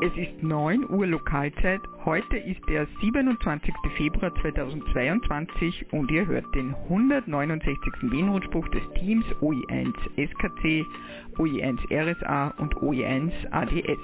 [0.00, 1.80] Es ist 9 Uhr Lokalzeit.
[2.04, 3.74] Heute ist der 27.
[3.96, 7.80] Februar 2022 und ihr hört den 169.
[8.02, 10.86] Wienrundspruch des Teams OE1 SKC,
[11.36, 13.98] OE1 RSA und OE1 ADS.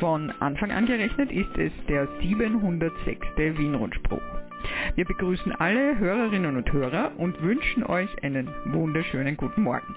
[0.00, 3.26] Von Anfang an gerechnet ist es der 706.
[3.36, 4.22] Wienrundspruch.
[4.94, 9.94] Wir begrüßen alle Hörerinnen und Hörer und wünschen euch einen wunderschönen guten Morgen.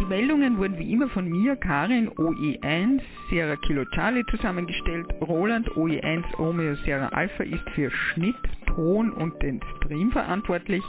[0.00, 3.00] Die Meldungen wurden wie immer von mir, Karin OE1
[3.30, 5.06] Sierra Kilo Charlie zusammengestellt.
[5.20, 10.82] Roland OE1 Romeo Sierra Alpha ist für Schnitt, Ton und den Stream verantwortlich.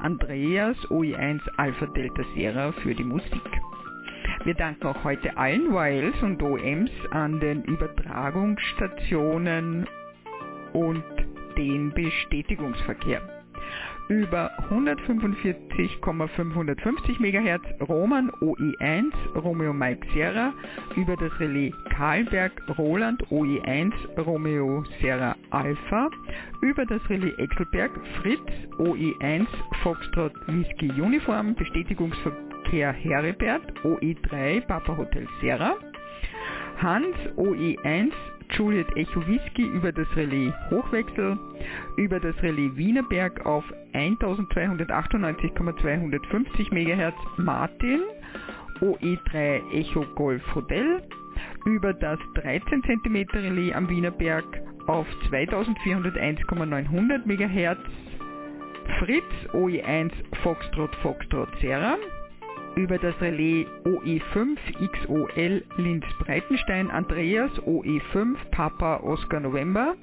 [0.00, 3.40] Andreas OE1 Alpha Delta Sierra für die Musik.
[4.44, 9.86] Wir danken auch heute allen YLs und OMs an den Übertragungsstationen
[10.74, 11.02] und
[11.56, 13.39] den Bestätigungsverkehr
[14.10, 20.52] über 145,550 MHz Roman OE1 Romeo Mike Sierra
[20.96, 26.10] über das Relais Karlberg Roland OE1 Romeo Sierra Alpha
[26.60, 28.42] über das Relais Exelberg Fritz
[28.78, 29.46] OE1
[29.84, 35.76] Foxtrot Whisky Uniform Bestätigungsverkehr Heribert OE3 Papa Hotel Sierra
[36.82, 38.10] Hans OE1
[38.56, 41.38] Juliet Echo Whisky über das Relais Hochwechsel,
[41.96, 48.00] über das Relais Wienerberg auf 1298,250 MHz Martin,
[48.80, 51.02] OE3 Echo Golf Hotel,
[51.64, 54.44] über das 13 cm Relais am Wienerberg
[54.86, 57.78] auf 2401,900 MHz
[58.98, 60.10] Fritz OE1
[60.42, 61.96] Foxtrot Foxtrot Serra,
[62.76, 64.56] über das Relais OE5
[64.92, 69.94] XOL Linz Breitenstein Andreas OE5 Papa Oscar November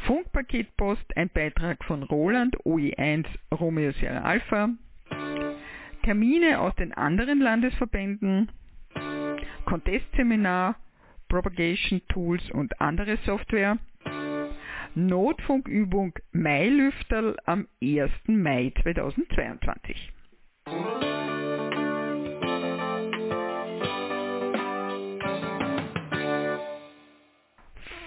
[0.06, 4.70] Funkpaketpost, ein Beitrag von Roland OE1 Romeo Sierra Alpha.
[6.02, 8.50] Termine aus den anderen Landesverbänden.
[9.66, 10.76] Contestseminar,
[11.28, 13.78] Propagation Tools und andere Software.
[14.98, 18.10] Notfunkübung Mailüfterl am 1.
[18.26, 20.12] Mai 2022.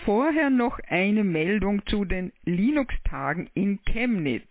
[0.03, 4.49] Vorher noch eine Meldung zu den Linux-Tagen in Chemnitz.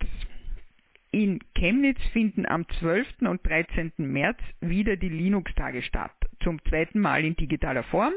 [1.10, 3.06] In Chemnitz finden am 12.
[3.20, 3.92] und 13.
[3.98, 8.14] März wieder die Linux-Tage statt, zum zweiten Mal in digitaler Form.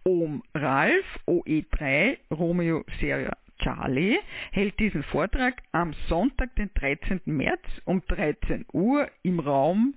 [0.06, 4.18] OM Ralf OE3 Romeo Sierra Charlie
[4.52, 7.22] hält diesen Vortrag am Sonntag, den 13.
[7.26, 9.96] März um 13 Uhr im Raum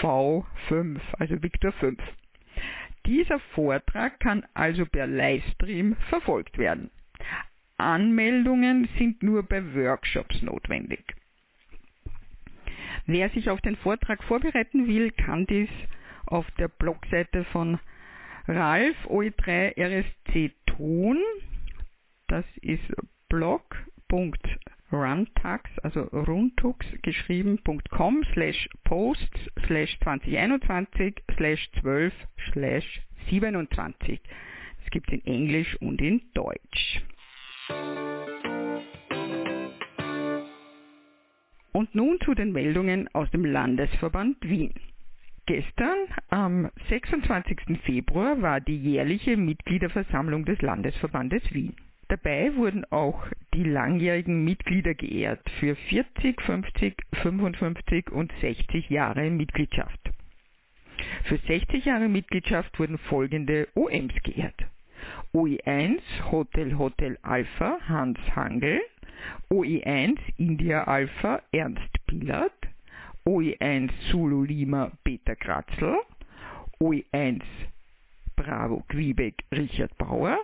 [0.00, 1.98] V5, also Victor 5.
[3.06, 6.90] Dieser Vortrag kann also per Livestream verfolgt werden.
[7.76, 11.14] Anmeldungen sind nur bei Workshops notwendig.
[13.06, 15.68] Wer sich auf den Vortrag vorbereiten will, kann dies
[16.26, 17.78] auf der Blogseite von
[18.48, 21.18] Ralf OE3 RSC tun.
[22.28, 22.84] Das ist
[24.94, 32.12] blog.runtax, also runtux geschrieben.com slash posts slash 2021 slash 12
[32.52, 34.20] slash 27.
[34.80, 37.02] Das gibt es in Englisch und in Deutsch.
[41.72, 44.74] Und nun zu den Meldungen aus dem Landesverband Wien.
[45.46, 45.96] Gestern,
[46.30, 47.80] am 26.
[47.84, 51.74] Februar, war die jährliche Mitgliederversammlung des Landesverbandes Wien.
[52.08, 60.10] Dabei wurden auch die langjährigen Mitglieder geehrt für 40, 50, 55 und 60 Jahre Mitgliedschaft.
[61.24, 64.54] Für 60 Jahre Mitgliedschaft wurden folgende OMs geehrt.
[65.32, 68.80] OI1 Hotel Hotel Alpha Hans Hangel,
[69.50, 72.52] OI1 India Alpha Ernst Pilat,
[73.26, 75.96] OI1 Zulu Lima Peter Kratzl,
[76.80, 77.42] OI1
[78.36, 80.38] Bravo Quebec Richard Bauer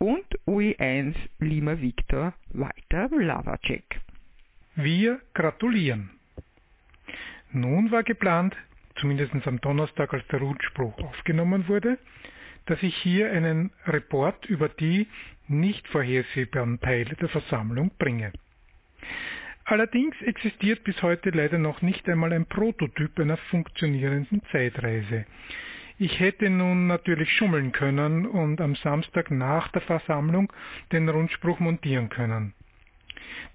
[0.00, 4.00] und OI1 Lima Victor Walter Lavacek.
[4.74, 6.08] Wir gratulieren.
[7.52, 8.56] Nun war geplant,
[8.96, 11.98] zumindest am Donnerstag, als der Rutspruch aufgenommen wurde,
[12.64, 15.06] dass ich hier einen Report über die
[15.48, 18.32] nicht vorhersehbaren Teile der Versammlung bringe.
[19.64, 25.26] Allerdings existiert bis heute leider noch nicht einmal ein Prototyp einer funktionierenden Zeitreise.
[26.02, 30.50] Ich hätte nun natürlich schummeln können und am Samstag nach der Versammlung
[30.92, 32.54] den Rundspruch montieren können.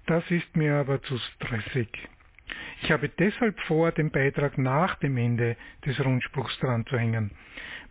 [0.06, 1.88] Das ist mir aber zu stressig.
[2.82, 7.32] Ich habe deshalb vor, den Beitrag nach dem Ende des Rundspruchs dran zu hängen.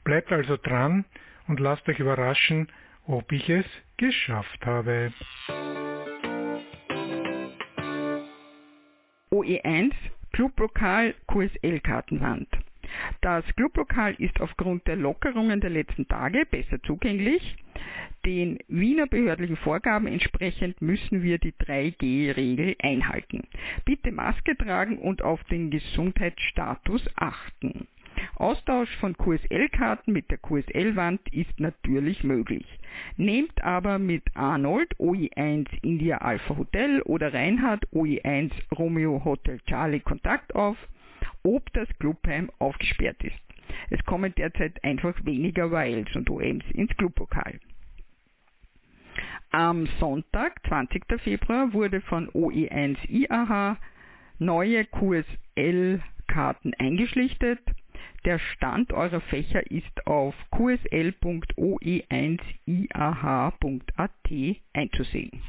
[0.06, 1.04] Bleibt also dran
[1.50, 2.69] und lasst euch überraschen,
[3.07, 3.66] ob ich es
[3.98, 5.12] geschafft habe.
[9.34, 9.92] OE1
[10.31, 12.48] Clublokal QSL-Kartenwand.
[13.21, 17.56] Das Clublokal ist aufgrund der Lockerungen der letzten Tage besser zugänglich.
[18.25, 23.47] Den Wiener behördlichen Vorgaben entsprechend müssen wir die 3G-Regel einhalten.
[23.86, 27.88] Bitte Maske tragen und auf den Gesundheitsstatus achten.
[28.36, 32.65] Austausch von QSL-Karten mit der QSL-Wand ist natürlich möglich.
[33.18, 40.56] Nehmt aber mit Arnold OI1 India Alpha Hotel oder Reinhard OI1 Romeo Hotel Charlie Kontakt
[40.56, 40.77] auf,
[41.45, 43.36] ob das Clubheim aufgesperrt ist.
[43.89, 47.59] Es kommen derzeit einfach weniger Wiles und OMs ins Clublokal.
[49.51, 51.03] Am Sonntag, 20.
[51.21, 53.77] Februar, wurde von OE1 IAH
[54.39, 57.59] neue QSL-Karten eingeschlichtet.
[58.25, 61.12] Der Stand eurer Fächer ist auf qsl.oe1iah.at
[64.74, 65.42] einzusehen.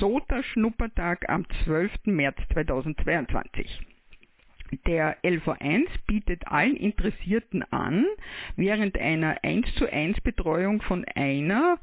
[0.00, 2.06] SOTA-Schnuppertag am 12.
[2.06, 3.82] März 2022.
[4.86, 8.06] Der LV1 bietet allen Interessierten an,
[8.56, 11.78] während einer 1 zu 1 Betreuung von einer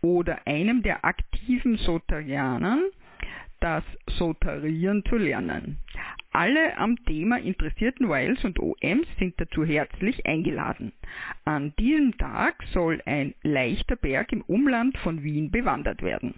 [0.00, 2.84] oder einem der aktiven Sotarianern
[3.58, 5.78] das Sotarieren zu lernen.
[6.30, 10.92] Alle am Thema interessierten Wiles und OMs sind dazu herzlich eingeladen.
[11.44, 16.34] An diesem Tag soll ein leichter Berg im Umland von Wien bewandert werden.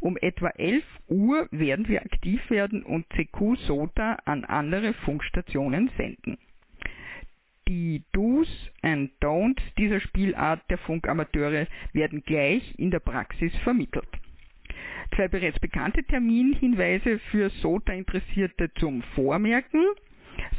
[0.00, 6.38] Um etwa 11 Uhr werden wir aktiv werden und CQ SOTA an andere Funkstationen senden.
[7.68, 8.48] Die Do's
[8.82, 14.08] and Don'ts dieser Spielart der Funkamateure werden gleich in der Praxis vermittelt.
[15.14, 19.84] Zwei bereits bekannte Terminhinweise für SOTA-Interessierte zum Vormerken.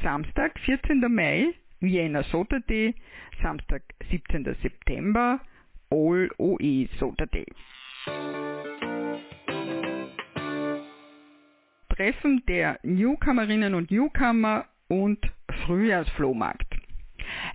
[0.03, 0.99] Samstag, 14.
[1.09, 2.95] Mai, Vienna SOTA Day,
[3.41, 4.55] Samstag, 17.
[4.61, 5.39] September,
[5.89, 7.45] All OE SOTA Day.
[11.97, 15.19] Treffen der Newcomerinnen und Newcomer und
[15.65, 16.77] Frühjahrsflohmarkt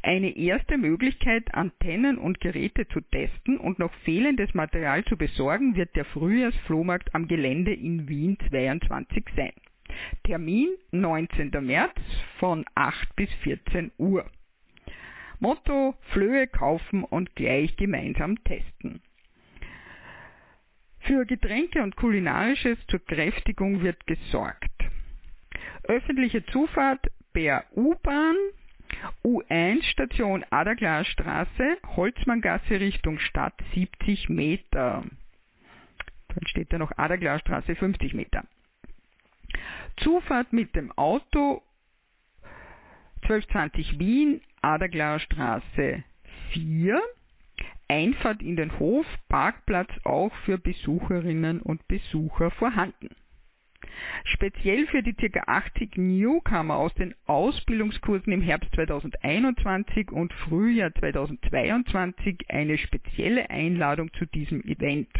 [0.02, 5.94] eine erste Möglichkeit, Antennen und Geräte zu testen und noch fehlendes Material zu besorgen, wird
[5.96, 9.52] der Frühjahrsflohmarkt am Gelände in Wien 22 sein.
[10.24, 11.50] Termin 19.
[11.60, 11.94] März
[12.38, 14.28] von 8 bis 14 Uhr.
[15.38, 19.00] Motto Flöhe kaufen und gleich gemeinsam testen.
[21.04, 24.70] Für Getränke und Kulinarisches zur Kräftigung wird gesorgt.
[25.84, 28.36] Öffentliche Zufahrt per U-Bahn
[29.24, 35.04] U1 Station Adaglarstraße, Holzmanngasse Richtung Stadt 70 Meter.
[36.28, 38.44] Dann steht da noch Adaglarstraße 50 Meter.
[39.96, 41.62] Zufahrt mit dem Auto
[43.22, 46.04] 1220 Wien, Aderglarer Straße
[46.52, 47.02] 4.
[47.92, 53.10] Einfahrt in den Hof, Parkplatz auch für Besucherinnen und Besucher vorhanden.
[54.24, 55.42] Speziell für die ca.
[55.46, 64.24] 80 Newcomer aus den Ausbildungskursen im Herbst 2021 und Frühjahr 2022 eine spezielle Einladung zu
[64.24, 65.10] diesem Event.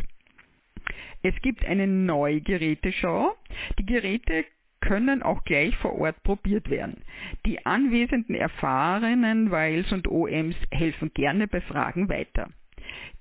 [1.22, 3.36] Es gibt eine neue Geräteschau.
[3.78, 4.46] Die Geräte
[4.80, 7.04] können auch gleich vor Ort probiert werden.
[7.44, 12.48] Die anwesenden erfahrenen Weils und OMs helfen gerne bei Fragen weiter.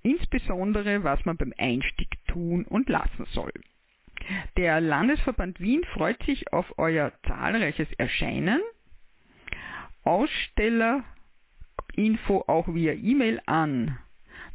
[0.04, 3.52] Insbesondere was man beim Einstieg tun und lassen soll.
[4.58, 8.62] Der Landesverband Wien freut sich auf euer zahlreiches Erscheinen.
[10.04, 14.00] Ausstellerinfo auch via E-Mail an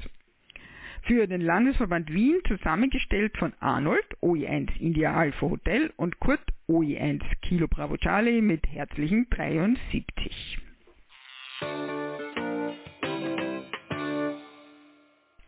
[1.03, 7.67] Für den Landesverband Wien zusammengestellt von Arnold, OE1 India Alpha Hotel und Kurt, OE1 Kilo
[7.67, 10.59] Bravo Charlie mit herzlichen 73.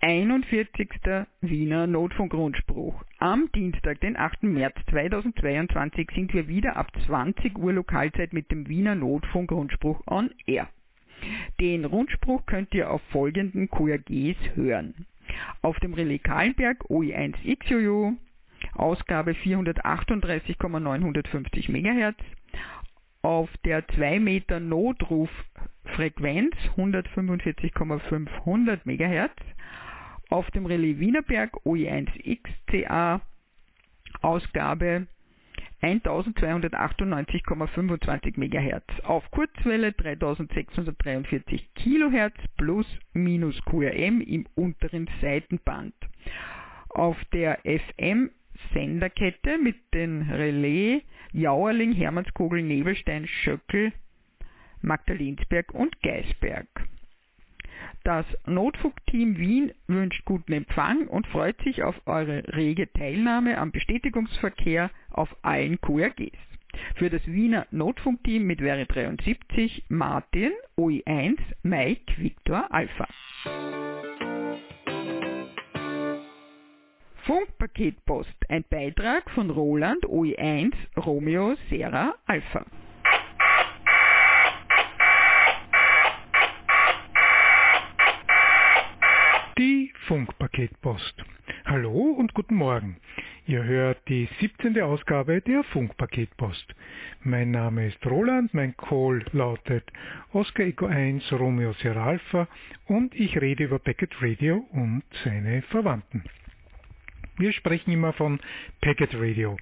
[0.01, 1.27] 41.
[1.41, 3.03] Wiener Notfunkgrundspruch.
[3.19, 4.45] Am Dienstag, den 8.
[4.45, 10.69] März 2022 sind wir wieder ab 20 Uhr Lokalzeit mit dem Wiener Notfunkgrundspruch on Air.
[11.59, 14.95] Den Rundspruch könnt ihr auf folgenden QRGs hören.
[15.63, 18.15] Auf dem Relais Kahlenberg OI1XUU,
[18.75, 22.15] Ausgabe 438,950 MHz,
[23.23, 29.33] auf der 2 Meter Notruffrequenz 145,500 MHz,
[30.29, 33.21] auf dem Relais Wienerberg OE1XCA
[34.21, 35.07] Ausgabe
[35.83, 38.85] 1298,25 MHz.
[39.05, 45.95] Auf Kurzwelle 3643 kHz plus minus QRM im unteren Seitenband.
[46.89, 48.31] Auf der FM
[48.73, 53.93] Senderkette mit den Relais Jauerling, Hermannskogel, Nebelstein, Schöckel,
[54.83, 56.67] Magdalensberg und Geisberg.
[58.05, 64.91] Das Notfunkteam Wien wünscht guten Empfang und freut sich auf eure rege Teilnahme am Bestätigungsverkehr
[65.11, 66.39] auf allen QRGs.
[66.97, 73.07] Für das Wiener Notfunkteam mit Wäre 73 Martin, OI1, Mike, Victor, Alpha.
[77.25, 82.65] Funkpaketpost, ein Beitrag von Roland, OI1, Romeo, Serra, Alpha.
[90.09, 91.23] Funkpaketpost.
[91.67, 92.97] Hallo und guten Morgen.
[93.47, 94.81] Ihr hört die 17.
[94.81, 96.75] Ausgabe der Funkpaketpost.
[97.25, 99.85] Mein Name ist Roland, mein Call lautet
[100.33, 102.49] Oscar Eco 1 Romeo Sierra Alpha
[102.87, 106.25] und ich rede über Packet Radio und seine Verwandten.
[107.37, 108.41] Wir sprechen immer von
[108.81, 109.59] Packet Radio.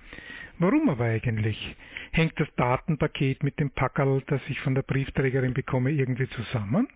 [0.60, 1.74] Warum aber eigentlich?
[2.12, 6.86] Hängt das Datenpaket mit dem Packerl, das ich von der Briefträgerin bekomme, irgendwie zusammen?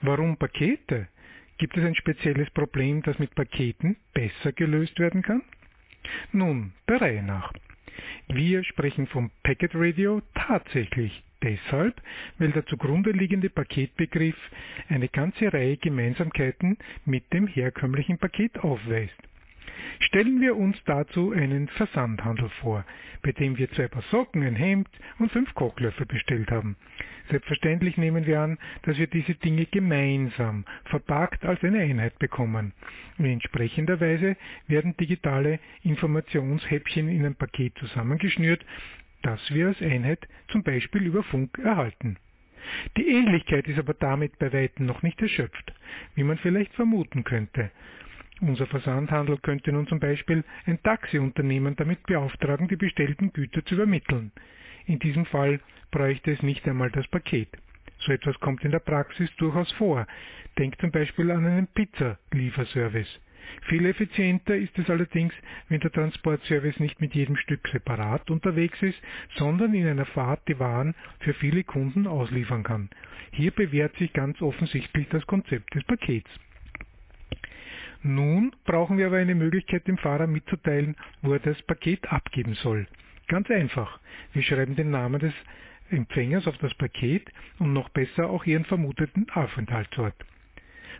[0.00, 1.08] Warum Pakete?
[1.58, 5.42] Gibt es ein spezielles Problem, das mit Paketen besser gelöst werden kann?
[6.32, 7.52] Nun, der Reihe nach.
[8.28, 12.00] Wir sprechen vom Packet Radio tatsächlich deshalb,
[12.38, 14.36] weil der zugrunde liegende Paketbegriff
[14.88, 19.27] eine ganze Reihe Gemeinsamkeiten mit dem herkömmlichen Paket aufweist.
[20.00, 22.84] Stellen wir uns dazu einen Versandhandel vor,
[23.22, 26.76] bei dem wir zwei Paar Socken, ein Hemd und fünf Kochlöffel bestellt haben.
[27.30, 32.72] Selbstverständlich nehmen wir an, dass wir diese Dinge gemeinsam, verpackt als eine Einheit bekommen.
[33.18, 38.64] In entsprechender Weise werden digitale Informationshäppchen in ein Paket zusammengeschnürt,
[39.22, 42.16] das wir als Einheit zum Beispiel über Funk erhalten.
[42.96, 45.72] Die Ähnlichkeit ist aber damit bei weitem noch nicht erschöpft,
[46.14, 47.70] wie man vielleicht vermuten könnte.
[48.40, 54.30] Unser Versandhandel könnte nun zum Beispiel ein Taxiunternehmen damit beauftragen, die bestellten Güter zu übermitteln.
[54.86, 57.48] In diesem Fall bräuchte es nicht einmal das Paket.
[57.98, 60.06] So etwas kommt in der Praxis durchaus vor.
[60.56, 63.20] Denkt zum Beispiel an einen Pizza-Lieferservice.
[63.68, 65.32] Viel effizienter ist es allerdings,
[65.68, 69.00] wenn der Transportservice nicht mit jedem Stück separat unterwegs ist,
[69.36, 72.90] sondern in einer Fahrt die Waren für viele Kunden ausliefern kann.
[73.32, 76.30] Hier bewährt sich ganz offensichtlich das Konzept des Pakets.
[78.02, 82.86] Nun brauchen wir aber eine Möglichkeit, dem Fahrer mitzuteilen, wo er das Paket abgeben soll.
[83.26, 83.98] Ganz einfach.
[84.32, 85.34] Wir schreiben den Namen des
[85.90, 90.14] Empfängers auf das Paket und noch besser auch ihren vermuteten Aufenthaltsort.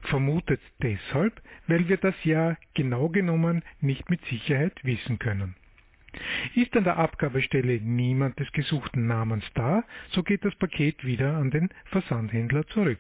[0.02, 5.54] Vermutet deshalb, weil wir das ja genau genommen nicht mit Sicherheit wissen können.
[6.54, 11.50] Ist an der Abgabestelle niemand des gesuchten Namens da, so geht das Paket wieder an
[11.50, 12.98] den Versandhändler zurück.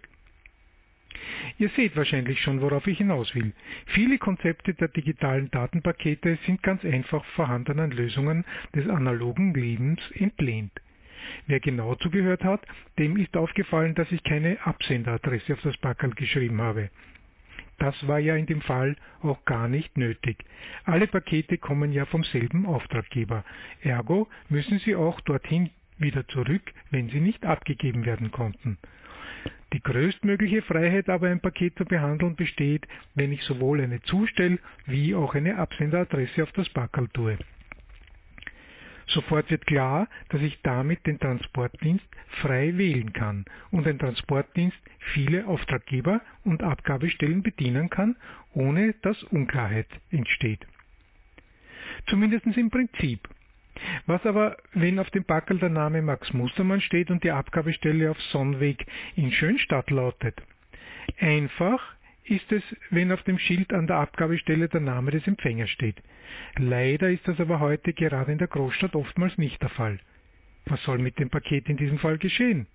[1.58, 3.52] Ihr seht wahrscheinlich schon, worauf ich hinaus will.
[3.86, 10.72] Viele Konzepte der digitalen Datenpakete sind ganz einfach vorhandenen Lösungen des analogen Lebens entlehnt.
[11.46, 12.66] Wer genau zugehört hat,
[12.98, 16.90] dem ist aufgefallen, dass ich keine Absenderadresse auf das Packerl geschrieben habe.
[17.78, 20.44] Das war ja in dem Fall auch gar nicht nötig.
[20.84, 23.44] Alle Pakete kommen ja vom selben Auftraggeber.
[23.82, 28.78] Ergo müssen sie auch dorthin wieder zurück, wenn sie nicht abgegeben werden konnten.
[29.72, 35.14] Die größtmögliche Freiheit aber ein Paket zu behandeln besteht, wenn ich sowohl eine Zustell- wie
[35.14, 37.38] auch eine Absenderadresse auf das Packerl tue.
[39.08, 42.04] Sofort wird klar, dass ich damit den Transportdienst
[42.42, 44.76] frei wählen kann und ein Transportdienst
[45.14, 48.16] viele Auftraggeber und Abgabestellen bedienen kann,
[48.52, 50.66] ohne dass Unklarheit entsteht.
[52.06, 53.28] Zumindest im Prinzip.
[54.06, 58.20] Was aber, wenn auf dem Packel der Name Max Mustermann steht und die Abgabestelle auf
[58.32, 58.86] Sonnweg
[59.16, 60.40] in Schönstadt lautet?
[61.20, 61.82] Einfach
[62.24, 65.96] ist es, wenn auf dem Schild an der Abgabestelle der Name des Empfängers steht.
[66.56, 69.98] Leider ist das aber heute gerade in der Großstadt oftmals nicht der Fall.
[70.66, 72.66] Was soll mit dem Paket in diesem Fall geschehen?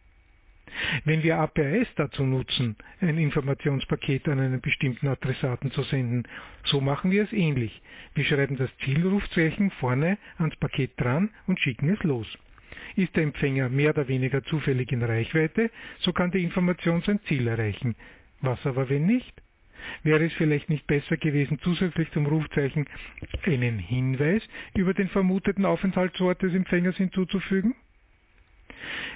[1.05, 6.27] Wenn wir APS dazu nutzen, ein Informationspaket an einen bestimmten Adressaten zu senden,
[6.63, 7.81] so machen wir es ähnlich.
[8.15, 12.27] Wir schreiben das Zielrufzeichen vorne ans Paket dran und schicken es los.
[12.95, 17.47] Ist der Empfänger mehr oder weniger zufällig in Reichweite, so kann die Information sein Ziel
[17.47, 17.95] erreichen.
[18.41, 19.33] Was aber wenn nicht?
[20.03, 22.87] Wäre es vielleicht nicht besser gewesen, zusätzlich zum Rufzeichen
[23.45, 24.41] einen Hinweis
[24.75, 27.75] über den vermuteten Aufenthaltsort des Empfängers hinzuzufügen?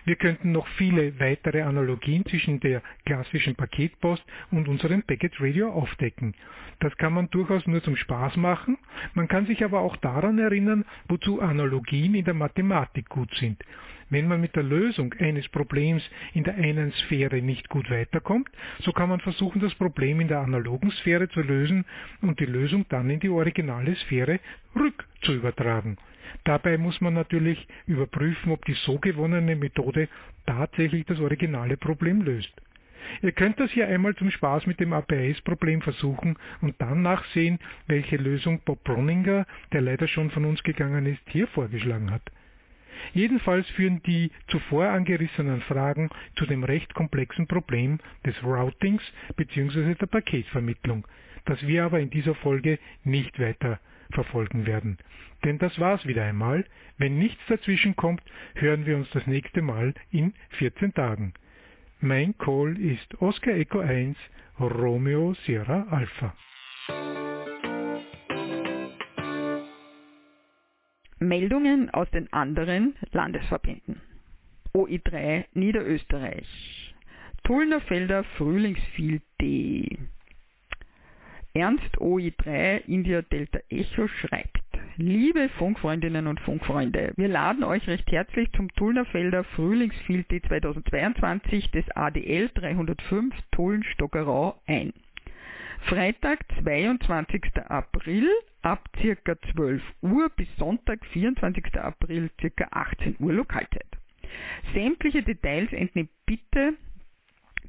[0.05, 6.33] Wir könnten noch viele weitere Analogien zwischen der klassischen Paketpost und unserem Packet Radio aufdecken.
[6.79, 8.77] Das kann man durchaus nur zum Spaß machen,
[9.13, 13.63] man kann sich aber auch daran erinnern, wozu Analogien in der Mathematik gut sind.
[14.09, 16.01] Wenn man mit der Lösung eines Problems
[16.33, 20.39] in der einen Sphäre nicht gut weiterkommt, so kann man versuchen, das Problem in der
[20.39, 21.85] analogen Sphäre zu lösen
[22.21, 24.39] und die Lösung dann in die originale Sphäre
[24.75, 25.97] rück zu übertragen.
[26.45, 30.07] Dabei muss man natürlich überprüfen, ob die so gewonnene Methode
[30.45, 32.53] tatsächlich das originale Problem löst.
[33.21, 38.17] Ihr könnt das hier einmal zum Spaß mit dem APIs-Problem versuchen und dann nachsehen, welche
[38.17, 42.21] Lösung Bob Bronninger, der leider schon von uns gegangen ist, hier vorgeschlagen hat.
[43.13, 49.03] Jedenfalls führen die zuvor angerissenen Fragen zu dem recht komplexen Problem des Routings
[49.35, 49.95] bzw.
[49.95, 51.07] der Paketvermittlung,
[51.45, 53.79] das wir aber in dieser Folge nicht weiter
[54.11, 54.97] verfolgen werden.
[55.43, 56.65] Denn das war's wieder einmal.
[56.97, 58.23] Wenn nichts dazwischen kommt,
[58.55, 61.33] hören wir uns das nächste Mal in 14 Tagen.
[61.99, 64.17] Mein Call ist Oscar Echo 1
[64.59, 66.33] Romeo Sierra Alpha.
[71.19, 74.01] Meldungen aus den anderen Landesverbänden.
[74.73, 76.93] OI3 Niederösterreich.
[77.43, 79.97] Tullnerfelder Frühlingsfield D.
[81.53, 84.61] Ernst OI3 India Delta Echo schreibt,
[84.97, 92.49] Liebe Funkfreundinnen und Funkfreunde, wir laden euch recht herzlich zum Tullnerfelder Frühlingsfield 2022 des ADL
[92.53, 94.93] 305 Tulln Stockerau ein.
[95.81, 97.43] Freitag, 22.
[97.67, 98.27] April
[98.67, 99.35] ab ca.
[99.53, 101.79] 12 Uhr bis Sonntag, 24.
[101.79, 102.67] April ca.
[102.71, 103.87] 18 Uhr Lokalzeit.
[104.73, 106.73] Sämtliche Details entnehmt bitte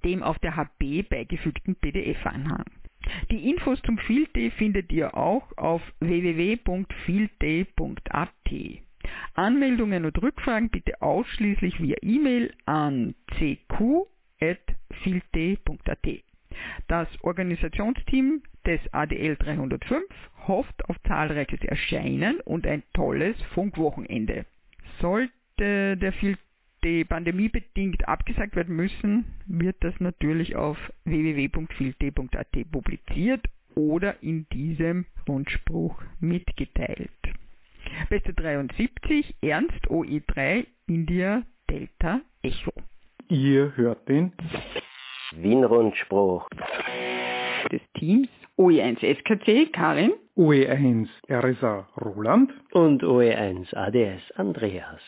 [0.04, 2.64] dem auf der HB beigefügten PDF-Anhang.
[3.30, 8.28] Die Infos zum Field Day findet ihr auch auf www.fieldday.at.
[9.34, 16.08] Anmeldungen und Rückfragen bitte ausschließlich via E-Mail an cq.fieldday.at.
[16.88, 20.02] Das Organisationsteam des ADL 305
[20.48, 24.46] hofft auf zahlreiches Erscheinen und ein tolles Funkwochenende.
[25.00, 26.38] Sollte der Field
[26.84, 36.00] die pandemiebedingt abgesagt werden müssen, wird das natürlich auf www.filte.at publiziert oder in diesem Rundspruch
[36.20, 37.10] mitgeteilt.
[38.10, 42.72] Beste 73, Ernst OE3, India Delta Echo.
[43.28, 44.32] Ihr hört den
[45.32, 46.48] Wien-Rundspruch
[47.70, 55.00] des Teams OE1 SKC Karin, OE1 RSA Roland und OE1 ADS Andreas.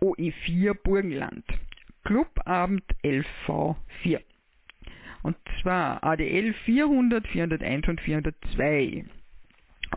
[0.00, 1.44] OE4 Burgenland.
[2.02, 4.20] Clubabend LV4.
[5.22, 9.04] Und zwar ADL 400, 401 und 402.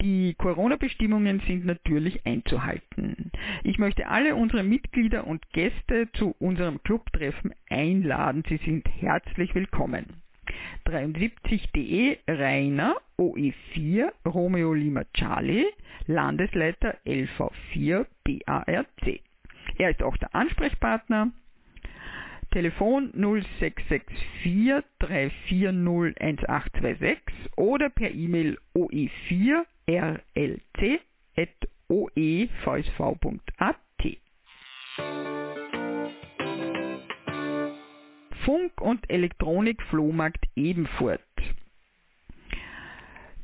[0.00, 3.30] Die Corona-Bestimmungen sind natürlich einzuhalten.
[3.62, 8.42] Ich möchte alle unsere Mitglieder und Gäste zu unserem Clubtreffen einladen.
[8.48, 10.21] Sie sind herzlich willkommen.
[10.86, 15.66] 73.de Rainer OE4 Romeo Lima Charlie
[16.06, 19.20] Landesleiter LV4 BARC.
[19.78, 21.30] Er ist auch der Ansprechpartner.
[22.50, 27.18] Telefon 0664 340 1826
[27.56, 29.64] oder per E-Mail oe4
[38.44, 41.20] Funk- und Elektronik-Flohmarkt Ebenfurt.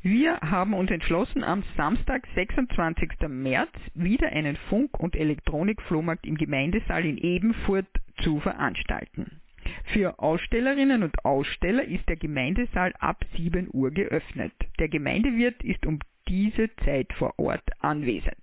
[0.01, 3.29] Wir haben uns entschlossen, am Samstag, 26.
[3.29, 7.87] März, wieder einen Funk- und Elektronik-Flohmarkt im Gemeindesaal in Ebenfurt
[8.23, 9.39] zu veranstalten.
[9.93, 14.51] Für Ausstellerinnen und Aussteller ist der Gemeindesaal ab 7 Uhr geöffnet.
[14.79, 18.35] Der Gemeindewirt ist um diese Zeit vor Ort anwesend.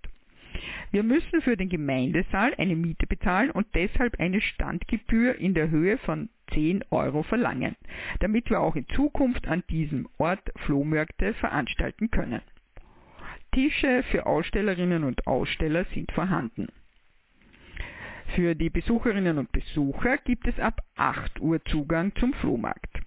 [0.90, 5.99] Wir müssen für den Gemeindesaal eine Miete bezahlen und deshalb eine Standgebühr in der Höhe
[5.99, 7.76] von 10 Euro verlangen,
[8.20, 12.40] damit wir auch in Zukunft an diesem Ort Flohmärkte veranstalten können.
[13.52, 16.68] Tische für Ausstellerinnen und Aussteller sind vorhanden.
[18.35, 23.00] Für die Besucherinnen und Besucher gibt es ab 8 Uhr Zugang zum Flohmarkt.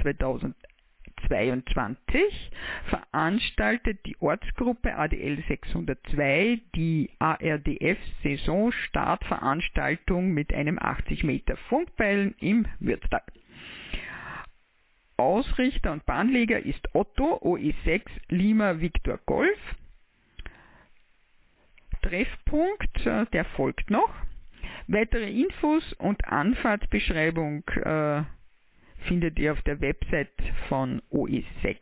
[1.29, 2.51] 2022,
[2.89, 13.23] veranstaltet die Ortsgruppe ADL 602 die ARDF Saisonstartveranstaltung mit einem 80 Meter Funkpeilen im Mürztal.
[15.17, 19.59] Ausrichter und Bahnleger ist Otto OE6 Lima Victor Golf.
[22.03, 24.15] Treffpunkt, äh, der folgt noch.
[24.89, 28.23] Weitere Infos und Anfahrtsbeschreibung äh,
[29.07, 30.29] findet ihr auf der Website
[30.69, 31.79] von OE6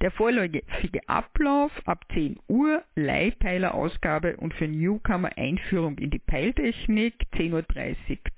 [0.00, 7.52] Der vorläufige Ablauf ab 10 Uhr, Leihpeilerausgabe und für Newcomer Einführung in die Peiltechnik, 10.30
[7.52, 7.62] Uhr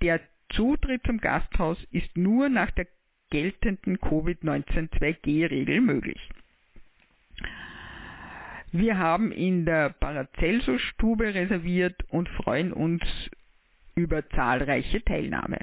[0.01, 2.87] der Zutritt zum Gasthaus ist nur nach der
[3.31, 6.29] geltenden Covid-19 2G-Regel möglich.
[8.77, 13.01] Wir haben in der Paracelsus-Stube reserviert und freuen uns
[13.95, 15.59] über zahlreiche Teilnahme.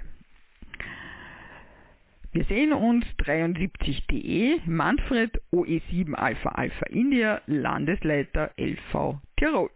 [2.33, 9.69] Wir sehen uns 73.de Manfred OE7 Alpha Alpha India Landesleiter LV Tirol.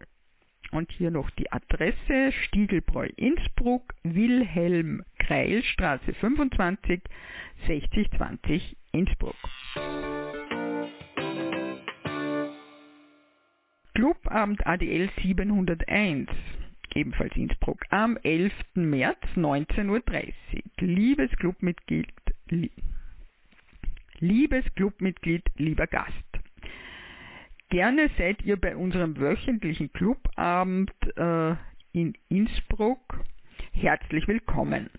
[0.70, 7.02] Und hier noch die Adresse Stiegelbräu Innsbruck, Wilhelm Kreil Straße 25
[7.66, 9.36] 6020 Innsbruck.
[13.96, 16.28] Clubabend ADL 701
[16.94, 18.52] ebenfalls Innsbruck, am 11.
[18.74, 20.32] März 19.30 Uhr.
[20.80, 22.12] Liebes Clubmitglied,
[24.18, 26.12] liebes Clubmitglied, lieber Gast.
[27.70, 31.54] Gerne seid ihr bei unserem wöchentlichen Clubabend äh,
[31.92, 33.24] in Innsbruck
[33.72, 34.90] herzlich willkommen.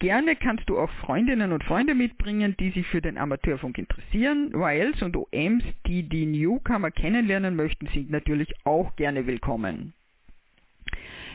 [0.00, 4.50] Gerne kannst du auch Freundinnen und Freunde mitbringen, die sich für den Amateurfunk interessieren.
[4.54, 9.92] YLs und OMs, die die Newcomer kennenlernen möchten, sind natürlich auch gerne willkommen.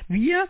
[0.07, 0.47] Wir,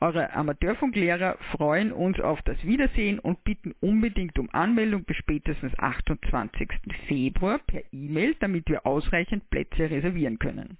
[0.00, 6.68] eure Amateurfunklehrer, freuen uns auf das Wiedersehen und bitten unbedingt um Anmeldung bis spätestens 28.
[7.06, 10.78] Februar per E-Mail, damit wir ausreichend Plätze reservieren können.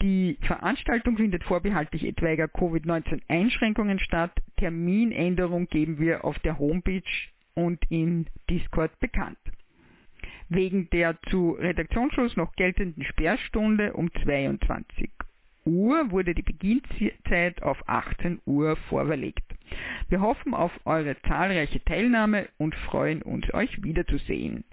[0.00, 4.30] Die Veranstaltung findet vorbehaltlich etwaiger Covid-19-Einschränkungen statt.
[4.56, 7.02] Terminänderung geben wir auf der Homepage
[7.54, 9.38] und in Discord bekannt.
[10.48, 15.10] Wegen der zu Redaktionsschluss noch geltenden Sperrstunde um 22
[15.64, 19.44] Uhr wurde die Beginnzeit auf 18 Uhr vorverlegt.
[20.08, 24.64] Wir hoffen auf eure zahlreiche Teilnahme und freuen uns, euch wiederzusehen.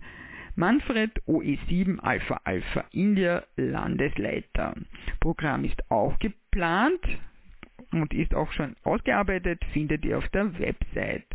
[0.55, 4.73] Manfred OE7 Alpha Alpha India Landesleiter.
[5.19, 7.01] Programm ist auch geplant
[7.91, 11.25] und ist auch schon ausgearbeitet, findet ihr auf der Website.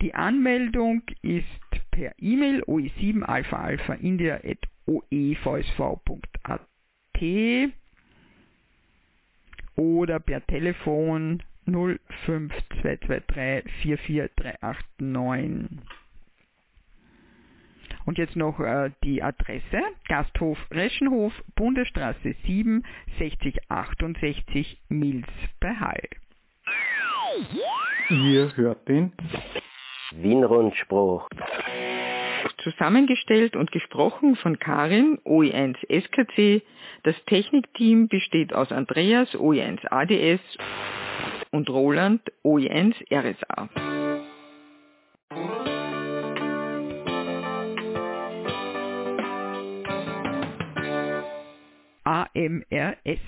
[0.00, 1.46] Die Anmeldung ist
[1.90, 6.60] per E-Mail oe7 alpha alpha india at oevsv.at
[9.76, 15.99] oder per Telefon 05223 44389.
[18.10, 19.80] Und jetzt noch äh, die Adresse.
[20.08, 22.84] Gasthof Reschenhof, Bundesstraße 7,
[23.20, 25.28] 6068 Mills
[25.60, 26.08] bei Hall.
[28.08, 29.12] Ihr hört den
[30.10, 31.28] Wien-Rundspruch.
[32.64, 36.62] Zusammengestellt und gesprochen von Karin, OE1 SKC.
[37.04, 40.40] Das Technikteam besteht aus Andreas, OE1 ADS
[41.52, 43.99] und Roland, OE1 RSA.
[52.40, 53.20] AMRS.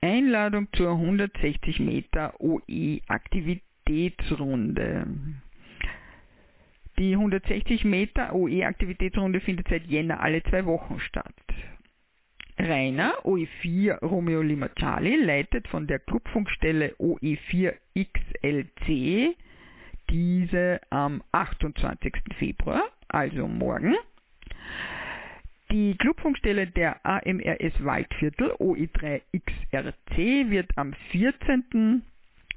[0.00, 5.06] Einladung zur 160 Meter OE Aktivitätsrunde.
[6.98, 11.34] Die 160 Meter OE Aktivitätsrunde findet seit Jänner alle zwei Wochen statt.
[12.58, 19.36] Rainer OE4 Romeo Lima leitet von der Clubfunkstelle OE4 XLC
[20.10, 22.12] diese am 28.
[22.38, 23.96] Februar, also morgen.
[25.72, 32.02] Die Clubfunkstelle der AMRS Waldviertel OE3XRC wird am 14.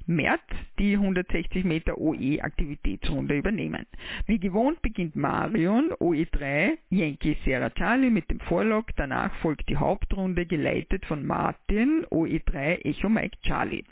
[0.04, 0.42] März
[0.78, 3.86] die 160 Meter OE Aktivitätsrunde übernehmen.
[4.26, 10.44] Wie gewohnt beginnt Marion OE3 Yankee Sierra Charlie mit dem Vorlog, danach folgt die Hauptrunde
[10.44, 13.84] geleitet von Martin OE3 Echo Mike Charlie.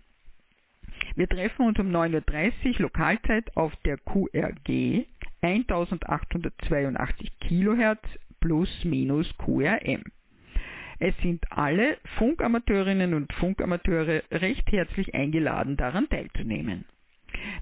[1.16, 5.06] Wir treffen uns um 9.30 Uhr Lokalzeit auf der QRG
[5.40, 8.06] 1882 kHz
[8.44, 10.04] plus minus QRM.
[10.98, 16.84] Es sind alle Funkamateurinnen und Funkamateure recht herzlich eingeladen, daran teilzunehmen.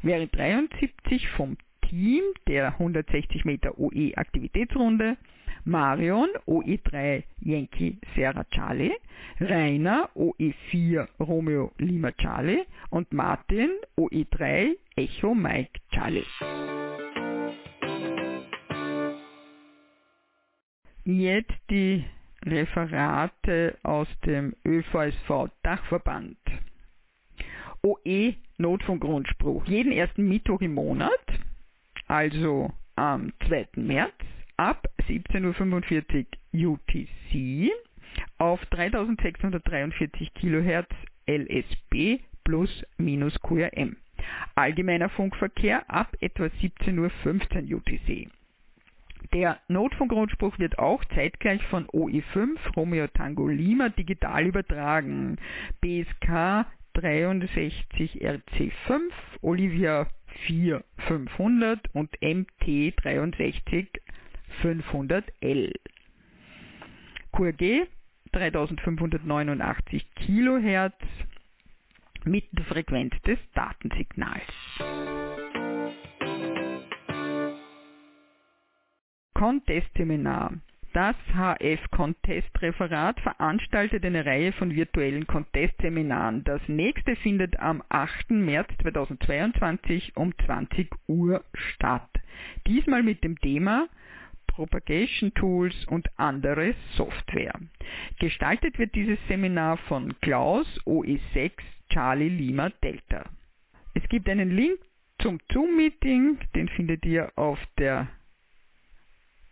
[0.03, 1.57] Während 73 vom
[1.89, 5.17] Team der 160 Meter OE Aktivitätsrunde
[5.65, 8.93] Marion OE3 Yankee Serra Charlie,
[9.39, 16.25] Rainer OE4 Romeo Lima Charlie und Martin OE3 Echo Mike Charlie.
[21.05, 22.05] Jetzt die
[22.45, 26.39] Referate aus dem ÖVSV Dachverband.
[27.83, 29.67] OE Notfunkgrundspruch.
[29.67, 31.11] Jeden ersten Mittwoch im Monat,
[32.07, 33.69] also am 2.
[33.77, 34.15] März
[34.57, 37.73] ab 17.45 Uhr UTC
[38.39, 40.87] auf 3643 kHz
[41.27, 43.97] LSB plus minus QRM.
[44.55, 48.31] allgemeiner Funkverkehr ab etwa 17.15 Uhr UTC.
[49.33, 55.39] Der Notfunkrundspruch wird auch zeitgleich von OE5 Romeo Tango Lima digital übertragen.
[55.81, 59.01] BSK 63 RC5,
[59.41, 60.07] Olivia
[60.47, 63.89] 4 500 und MT 63
[64.63, 65.73] 500L.
[67.33, 67.87] QRG
[68.33, 70.95] 3589 kHz
[72.25, 74.43] mit der Frequenz des Datensignals.
[79.43, 80.53] Contest-Seminar.
[80.93, 86.45] Das HF-Contest-Referat veranstaltet eine Reihe von virtuellen Contest-Seminaren.
[86.45, 88.31] Das nächste findet am 8.
[88.31, 92.09] März 2022 um 20 Uhr statt.
[92.69, 93.89] Diesmal mit dem Thema
[94.47, 97.59] Propagation Tools und andere Software.
[98.21, 101.51] Gestaltet wird dieses Seminar von Klaus OE6
[101.89, 103.25] Charlie Lima Delta.
[103.95, 104.79] Es gibt einen Link
[105.21, 108.07] zum Zoom-Meeting, den findet ihr auf der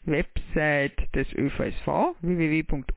[0.05, 2.97] Website des ÖVSV www.oevsv.at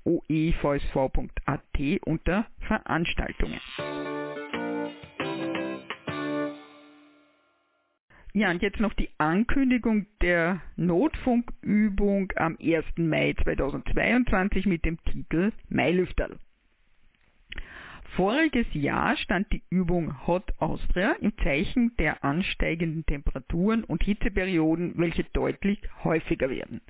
[2.05, 3.59] unter Veranstaltungen.
[8.35, 12.83] Ja, und jetzt noch die Ankündigung der Notfunkübung am 1.
[12.97, 16.39] Mai 2022 mit dem Titel Mailüfterl.
[18.15, 25.23] Voriges Jahr stand die Übung Hot Austria im Zeichen der ansteigenden Temperaturen und Hitzeperioden, welche
[25.23, 26.81] deutlich häufiger werden.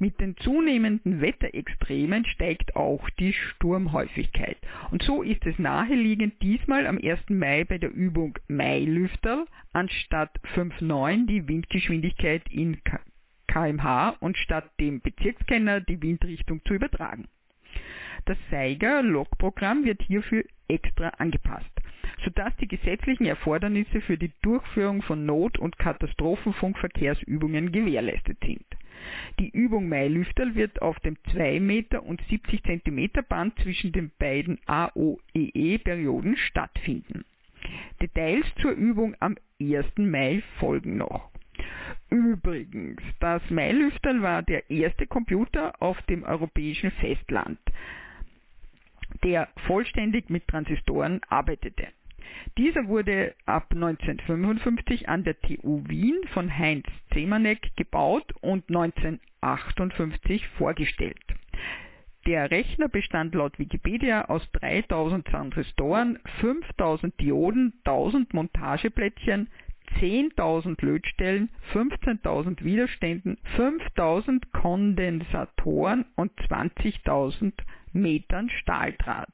[0.00, 4.56] Mit den zunehmenden Wetterextremen steigt auch die Sturmhäufigkeit.
[4.90, 7.28] Und so ist es naheliegend, diesmal am 1.
[7.28, 12.78] Mai bei der Übung Mailüfterl anstatt 5,9 die Windgeschwindigkeit in
[13.46, 17.28] kmh und statt dem Bezirkskenner die Windrichtung zu übertragen.
[18.24, 21.70] Das Seiger-Logprogramm wird hierfür extra angepasst,
[22.24, 28.64] sodass die gesetzlichen Erfordernisse für die Durchführung von Not- und Katastrophenfunkverkehrsübungen gewährleistet sind.
[29.38, 34.60] Die Übung Mailüfterl wird auf dem 2 Meter und 70 cm Band zwischen den beiden
[34.66, 37.24] AOEE-Perioden stattfinden.
[38.00, 39.86] Details zur Übung am 1.
[39.96, 41.30] Mai folgen noch.
[42.10, 47.58] Übrigens, das Mailüfterl war der erste Computer auf dem europäischen Festland
[49.24, 51.88] der vollständig mit Transistoren arbeitete.
[52.58, 61.20] Dieser wurde ab 1955 an der TU Wien von Heinz Zemanek gebaut und 1958 vorgestellt.
[62.26, 69.48] Der Rechner bestand laut Wikipedia aus 3000 Transistoren, 5000 Dioden, 1000 Montageplättchen,
[70.00, 77.52] 10.000 Lötstellen, 15.000 Widerständen, 5.000 Kondensatoren und 20.000
[77.92, 79.28] Metern Stahldraht.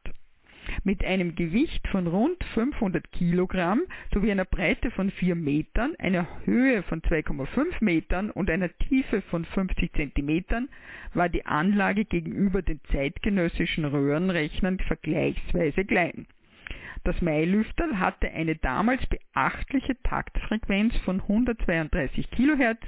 [0.84, 3.82] Mit einem Gewicht von rund 500 Kilogramm
[4.12, 9.44] sowie einer Breite von 4 Metern, einer Höhe von 2,5 Metern und einer Tiefe von
[9.44, 10.68] 50 Zentimetern
[11.14, 16.26] war die Anlage gegenüber den zeitgenössischen Röhrenrechnern vergleichsweise klein.
[17.04, 22.80] Das Mailüfterl hatte eine damals beachtliche Taktfrequenz von 132 kHz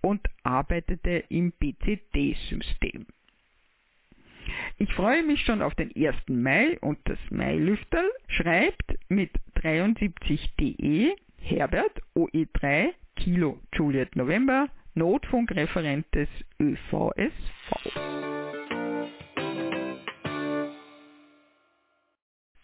[0.00, 3.06] und arbeitete im BCD-System.
[4.78, 6.16] Ich freue mich schon auf den 1.
[6.28, 16.28] Mai und das Mailüfterl schreibt mit 73DE Herbert OE3 Kilo Juliet November Notfunkreferent des
[16.60, 18.31] ÖVSV.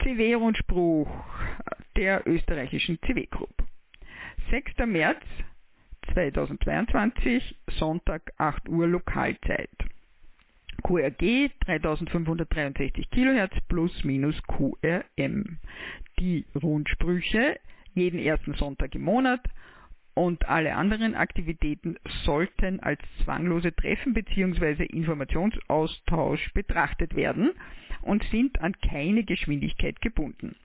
[0.09, 1.07] CW-Rundspruch
[1.97, 3.63] der österreichischen CW Group.
[4.51, 4.87] 6.
[4.87, 5.23] März
[6.15, 9.69] 2022, Sonntag 8 Uhr Lokalzeit.
[10.83, 15.59] QRG 3563 kHz plus minus QRM.
[16.19, 17.61] Die Rundsprüche
[17.93, 19.43] jeden ersten Sonntag im Monat
[20.15, 24.85] und alle anderen Aktivitäten sollten als zwanglose Treffen bzw.
[24.85, 27.53] Informationsaustausch betrachtet werden
[28.03, 30.57] und sind an keine Geschwindigkeit gebunden.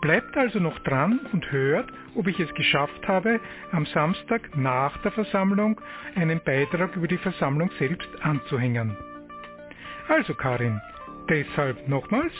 [0.00, 3.40] Bleibt also noch dran und hört, ob ich es geschafft habe,
[3.72, 5.80] am Samstag nach der Versammlung
[6.14, 8.96] einen Beitrag über die Versammlung selbst anzuhängen.
[10.08, 10.80] Also Karin,
[11.28, 12.32] deshalb nochmals.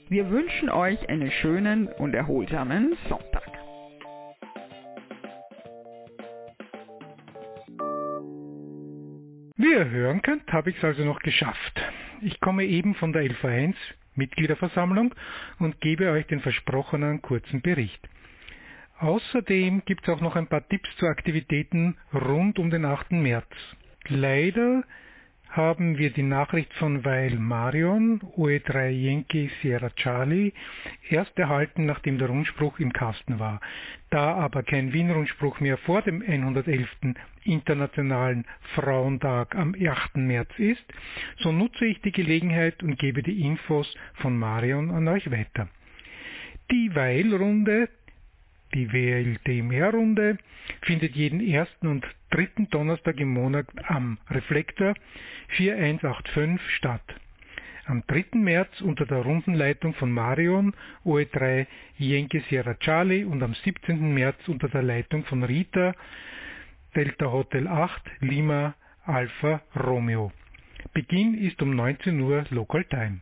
[0.08, 3.42] Wir wünschen euch einen schönen und erholsamen Sonntag.
[9.56, 11.80] Wie ihr hören könnt, habe ich es also noch geschafft.
[12.20, 13.76] Ich komme eben von der LV1
[14.14, 15.14] Mitgliederversammlung
[15.58, 18.08] und gebe euch den versprochenen kurzen Bericht.
[18.98, 23.12] Außerdem gibt es auch noch ein paar Tipps zu Aktivitäten rund um den 8.
[23.12, 23.48] März.
[24.08, 24.84] Leider
[25.48, 30.52] haben wir die Nachricht von Weil Marion, OE3 Yankee Sierra Charlie,
[31.08, 33.60] erst erhalten, nachdem der Rundspruch im Kasten war.
[34.10, 36.88] Da aber kein Wien-Rundspruch mehr vor dem 111.
[37.44, 40.16] Internationalen Frauentag am 8.
[40.16, 40.84] März ist,
[41.38, 45.68] so nutze ich die Gelegenheit und gebe die Infos von Marion an euch weiter.
[46.70, 47.88] Die Weil-Runde
[48.74, 50.38] die WLDMR-Runde
[50.82, 54.94] findet jeden ersten und dritten Donnerstag im Monat am Reflektor
[55.56, 57.02] 4185 statt.
[57.86, 58.38] Am 3.
[58.38, 61.66] März unter der Rundenleitung von Marion OE3
[61.98, 64.12] Yankee Sierra Charlie und am 17.
[64.12, 65.94] März unter der Leitung von Rita
[66.96, 70.32] Delta Hotel 8 Lima Alpha Romeo.
[70.94, 73.20] Beginn ist um 19 Uhr Local Time.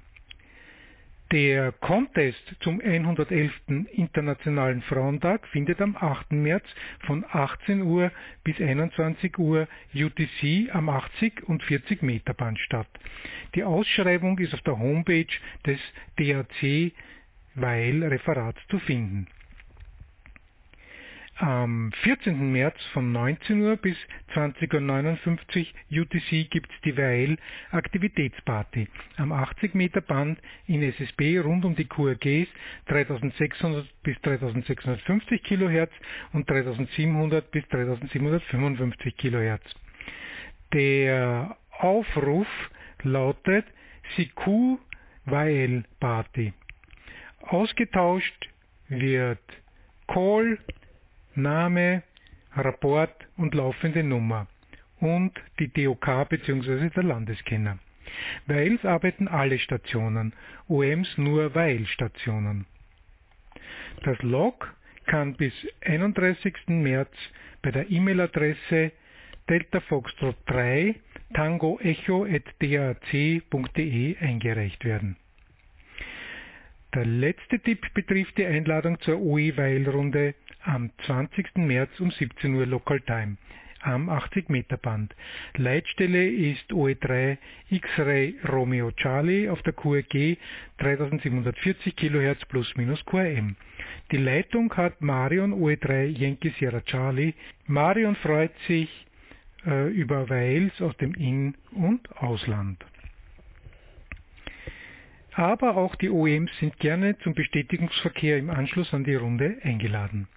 [1.33, 3.53] Der Contest zum 111.
[3.93, 6.33] Internationalen Frauentag findet am 8.
[6.33, 6.67] März
[7.07, 8.13] von 18 Uhr
[8.45, 12.87] bis 21 Uhr UTC am 80 und 40 Meter Band statt.
[13.55, 15.25] Die Ausschreibung ist auf der Homepage
[15.65, 15.81] des
[16.19, 16.93] DAC
[17.55, 19.27] Weil Referats zu finden.
[21.43, 22.53] Am 14.
[22.53, 23.97] März von 19 Uhr bis
[24.33, 27.37] 20.59 Uhr UTC gibt es die Weil
[27.73, 28.87] Aktivitätsparty
[29.17, 30.39] am 80 Meter Band
[30.69, 32.47] in SSB rund um die QRGs
[32.87, 35.91] 3600 bis 3650 kHz
[36.33, 39.65] und 3700 bis 3755 kHz.
[40.73, 42.47] Der Aufruf
[43.03, 43.67] lautet
[44.15, 44.79] Siku
[45.25, 46.53] Weil Party.
[47.41, 48.49] Ausgetauscht
[48.89, 49.41] wird
[50.07, 50.59] Call
[51.35, 52.03] Name,
[52.55, 54.47] Rapport und laufende Nummer
[55.01, 56.91] und die DOK bzw.
[56.91, 57.79] der Landeskenner.
[58.47, 60.35] Weils arbeiten alle Stationen,
[60.69, 62.67] OMs nur Weil-Stationen.
[64.05, 64.75] Das Log
[65.07, 65.53] kann bis
[65.85, 66.55] 31.
[66.69, 67.11] März
[67.63, 68.93] bei der E-Mail-Adresse
[69.49, 70.97] deltafoxtrot3
[71.35, 75.17] tangoecho.dac.de eingereicht werden.
[76.95, 80.35] Der letzte Tipp betrifft die Einladung zur OE-Weil-Runde
[80.65, 81.57] am 20.
[81.57, 83.37] März um 17 Uhr Local Time
[83.83, 85.15] am 80 Meter Band.
[85.57, 87.37] Leitstelle ist OE3
[87.71, 90.37] X-Ray Romeo Charlie auf der QRG
[90.79, 93.57] 3740 kHz plus minus QRM.
[94.11, 97.35] Die Leitung hat Marion OE3 Yankee Sierra Charlie.
[97.67, 98.89] Marion freut sich
[99.67, 102.85] äh, über Weils aus dem In- und Ausland.
[105.35, 110.29] Aber auch die OEMs sind gerne zum Bestätigungsverkehr im Anschluss an die Runde eingeladen.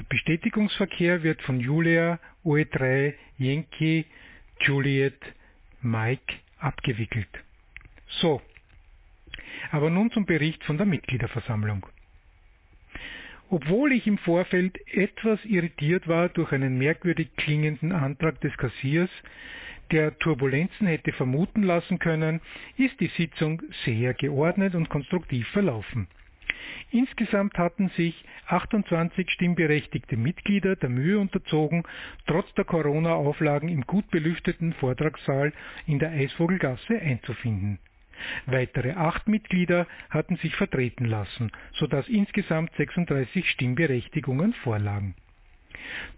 [0.00, 4.06] Der Bestätigungsverkehr wird von Julia OE3 Yankee
[4.60, 5.20] Juliet
[5.82, 7.28] Mike abgewickelt.
[8.08, 8.40] So,
[9.70, 11.84] aber nun zum Bericht von der Mitgliederversammlung.
[13.50, 19.10] Obwohl ich im Vorfeld etwas irritiert war durch einen merkwürdig klingenden Antrag des Kassiers,
[19.90, 22.40] der Turbulenzen hätte vermuten lassen können,
[22.78, 26.08] ist die Sitzung sehr geordnet und konstruktiv verlaufen.
[26.90, 31.84] Insgesamt hatten sich 28 stimmberechtigte Mitglieder der Mühe unterzogen,
[32.26, 35.52] trotz der Corona-Auflagen im gut belüfteten Vortragssaal
[35.86, 37.78] in der Eisvogelgasse einzufinden.
[38.46, 45.14] Weitere acht Mitglieder hatten sich vertreten lassen, sodass insgesamt 36 Stimmberechtigungen vorlagen.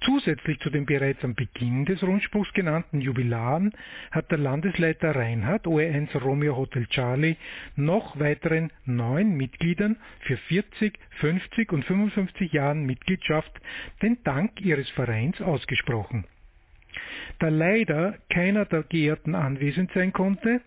[0.01, 3.73] Zusätzlich zu den bereits am Beginn des Rundspruchs genannten Jubilaren
[4.11, 7.37] hat der Landesleiter Reinhardt OE1 Romeo Hotel Charlie
[7.77, 13.53] noch weiteren neun Mitgliedern für 40, 50 und 55 Jahren Mitgliedschaft
[14.03, 16.27] den Dank ihres Vereins ausgesprochen.
[17.39, 20.61] Da leider keiner der Geehrten anwesend sein konnte,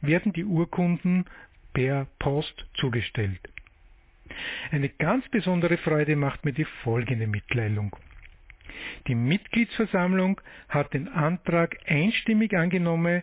[0.00, 1.24] werden die Urkunden
[1.72, 3.40] per Post zugestellt.
[4.70, 7.96] Eine ganz besondere Freude macht mir die folgende Mitteilung.
[9.06, 13.22] Die Mitgliedsversammlung hat den Antrag einstimmig angenommen,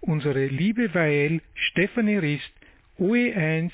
[0.00, 2.52] unsere liebe Weil Stefanie Rist
[2.98, 3.70] OE1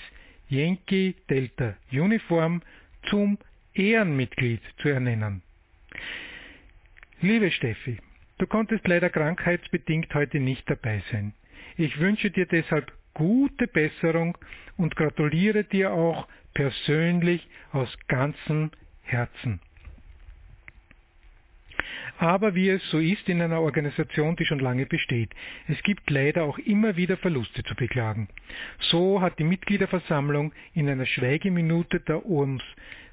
[0.49, 2.63] Yankee Delta Uniform
[3.09, 3.39] zum
[3.75, 5.43] Ehrenmitglied zu ernennen.
[7.21, 7.99] Liebe Steffi,
[8.39, 11.35] du konntest leider krankheitsbedingt heute nicht dabei sein.
[11.77, 14.37] Ich wünsche dir deshalb gute Besserung
[14.77, 18.71] und gratuliere dir auch persönlich aus ganzem
[19.03, 19.61] Herzen.
[22.19, 25.31] Aber wie es so ist in einer Organisation, die schon lange besteht,
[25.67, 28.29] es gibt leider auch immer wieder Verluste zu beklagen.
[28.79, 32.63] So hat die Mitgliederversammlung in einer Schweigeminute der OMS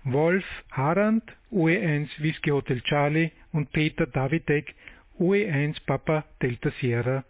[0.03, 4.73] Wolf Harand, OE1 Whisky Hotel Charlie und Peter Davidek,
[5.19, 7.23] OE1 Papa Delta Sierra,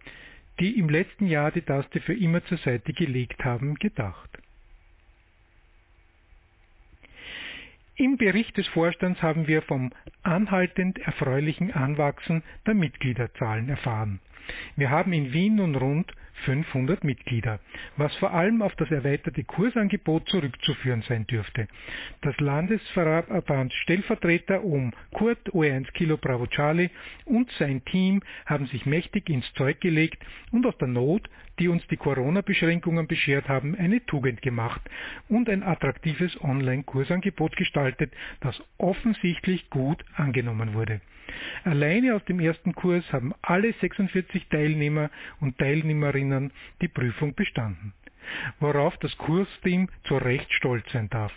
[0.60, 4.41] die im letzten Jahr die Taste für immer zur Seite gelegt haben, gedacht.
[8.02, 9.92] Im Bericht des Vorstands haben wir vom
[10.24, 14.20] anhaltend erfreulichen Anwachsen der Mitgliederzahlen erfahren.
[14.76, 16.12] Wir haben in Wien nun rund
[16.46, 17.60] 500 Mitglieder,
[17.98, 21.68] was vor allem auf das erweiterte Kursangebot zurückzuführen sein dürfte.
[22.22, 26.90] Das Landesverband Stellvertreter um Kurt O1 Kilo Bravo Charlie
[27.26, 31.30] und sein Team haben sich mächtig ins Zeug gelegt und aus der Not,
[31.62, 34.82] die uns die Corona-Beschränkungen beschert haben, eine Tugend gemacht
[35.30, 41.02] und ein attraktives Online-Kursangebot gestaltet, das offensichtlich gut angenommen wurde.
[41.64, 46.52] Alleine aus dem ersten Kurs haben alle 46 Teilnehmer und Teilnehmerinnen
[46.82, 47.94] die Prüfung bestanden,
[48.60, 51.32] worauf das Kursteam zu Recht stolz sein darf.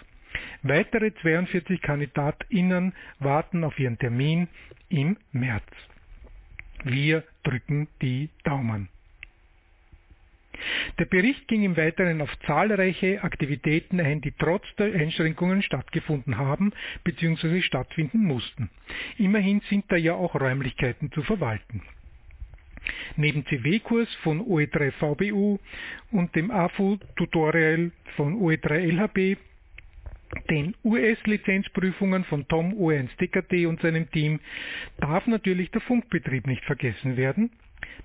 [0.63, 4.49] Weitere 42 KandidatInnen warten auf ihren Termin
[4.89, 5.67] im März.
[6.83, 8.89] Wir drücken die Daumen.
[10.99, 16.73] Der Bericht ging im Weiteren auf zahlreiche Aktivitäten ein, die trotz der Einschränkungen stattgefunden haben
[17.05, 17.63] bzw.
[17.63, 18.71] stattfinden mussten.
[19.19, 21.83] Immerhin sind da ja auch Räumlichkeiten zu verwalten.
[23.17, 25.59] Neben CW-Kurs von OE3 VBU
[26.11, 29.39] und dem AFU-Tutorial von OE3 LHB
[30.51, 34.41] den US-Lizenzprüfungen von Tom O1 DKT und seinem Team
[34.99, 37.51] darf natürlich der Funkbetrieb nicht vergessen werden,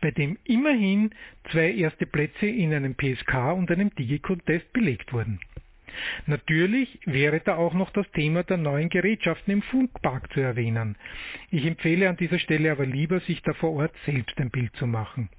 [0.02, 1.12] bei dem immerhin
[1.52, 5.40] zwei erste Plätze in einem PSK und einem Digi-Contest belegt wurden.
[6.28, 10.96] Natürlich wäre da auch noch das Thema der neuen Gerätschaften im Funkpark zu erwähnen.
[11.50, 14.88] Ich empfehle an dieser Stelle aber lieber, sich da vor Ort selbst ein Bild zu
[14.88, 15.30] machen.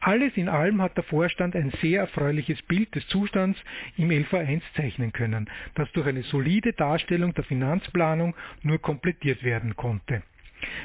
[0.00, 3.62] Alles in allem hat der Vorstand ein sehr erfreuliches Bild des Zustands
[3.96, 10.22] im LV1 zeichnen können, das durch eine solide Darstellung der Finanzplanung nur komplettiert werden konnte.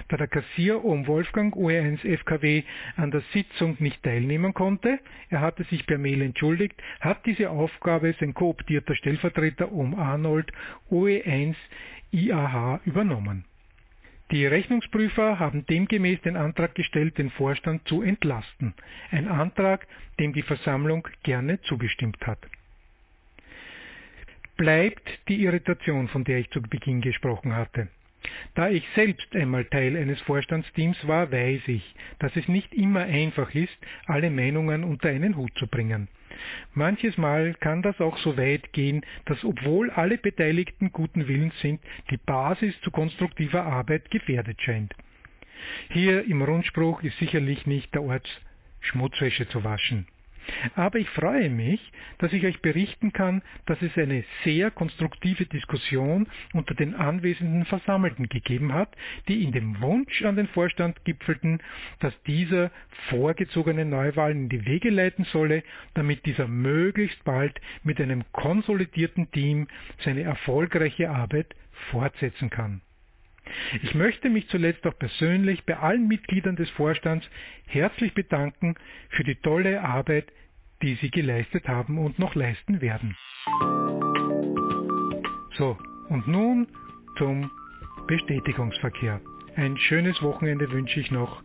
[0.08, 2.64] Da der Kassier Ohm Wolfgang OE1 FKW
[2.96, 5.00] an der Sitzung nicht teilnehmen konnte,
[5.30, 10.52] er hatte sich per Mail entschuldigt, hat diese Aufgabe sein kooptierter Stellvertreter Ohm Arnold
[10.92, 11.56] OE1
[12.12, 13.46] IAH übernommen.
[14.32, 18.74] Die Rechnungsprüfer haben demgemäß den Antrag gestellt, den Vorstand zu entlasten.
[19.10, 19.88] Ein Antrag,
[20.20, 22.40] dem die Versammlung gerne zugestimmt hat.
[24.58, 27.88] Bleibt die Irritation, von der ich zu Beginn gesprochen hatte.
[28.55, 33.53] Da ich selbst einmal Teil eines Vorstandsteams war, weiß ich, dass es nicht immer einfach
[33.53, 36.07] ist, alle Meinungen unter einen Hut zu bringen.
[36.74, 41.82] Manches Mal kann das auch so weit gehen, dass obwohl alle Beteiligten guten Willens sind,
[42.09, 44.93] die Basis zu konstruktiver Arbeit gefährdet scheint.
[45.89, 48.28] Hier im Rundspruch ist sicherlich nicht der Ort,
[48.82, 50.07] Schmutzwäsche zu waschen.
[50.76, 56.28] Aber ich freue mich, dass ich euch berichten kann, dass es eine sehr konstruktive Diskussion
[56.54, 58.95] unter den anwesenden Versammelten gegeben hat,
[59.28, 61.62] die in dem Wunsch an den Vorstand gipfelten,
[62.00, 62.72] dass dieser
[63.10, 69.68] vorgezogene Neuwahlen in die Wege leiten solle, damit dieser möglichst bald mit einem konsolidierten Team
[70.04, 71.56] seine erfolgreiche Arbeit
[71.91, 72.82] fortsetzen kann.
[73.82, 77.28] Ich möchte mich zuletzt auch persönlich bei allen Mitgliedern des Vorstands
[77.68, 78.76] herzlich bedanken
[79.10, 80.32] für die tolle Arbeit,
[80.82, 83.16] die sie geleistet haben und noch leisten werden.
[85.58, 85.78] So,
[86.10, 86.68] und nun
[87.18, 87.50] zum
[88.08, 89.20] Bestätigungsverkehr.
[89.56, 91.41] Ein schönes Wochenende wünsche ich noch.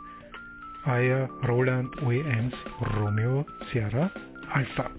[0.84, 4.10] Euer Roland OE1 Romeo Sierra
[4.50, 4.90] Alpha.